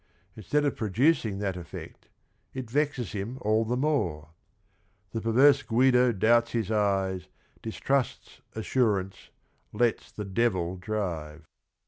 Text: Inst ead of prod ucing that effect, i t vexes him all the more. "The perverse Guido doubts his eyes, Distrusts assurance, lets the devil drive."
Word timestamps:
Inst 0.35 0.55
ead 0.55 0.65
of 0.65 0.75
prod 0.77 0.93
ucing 0.95 1.37
that 1.41 1.55
effect, 1.55 2.07
i 2.55 2.61
t 2.61 2.65
vexes 2.65 3.11
him 3.11 3.37
all 3.41 3.63
the 3.63 3.77
more. 3.77 4.29
"The 5.11 5.21
perverse 5.21 5.61
Guido 5.61 6.11
doubts 6.11 6.53
his 6.53 6.71
eyes, 6.71 7.27
Distrusts 7.61 8.41
assurance, 8.55 9.29
lets 9.73 10.11
the 10.11 10.25
devil 10.25 10.75
drive." 10.75 11.45